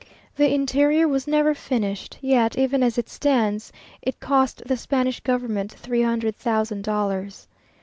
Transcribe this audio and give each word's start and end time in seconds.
The 0.35 0.51
interior 0.51 1.07
was 1.07 1.27
never 1.27 1.53
finished; 1.53 2.17
yet, 2.21 2.57
even 2.57 2.81
as 2.81 2.97
it 2.97 3.07
stands, 3.07 3.71
it 4.01 4.19
cost 4.19 4.63
the 4.65 4.75
Spanish 4.75 5.19
government 5.19 5.73
three 5.73 6.01
hundred 6.01 6.35
thousand 6.35 6.83
dollars. 6.83 7.47